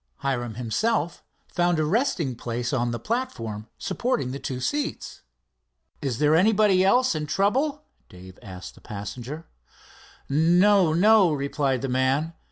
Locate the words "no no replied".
10.27-11.83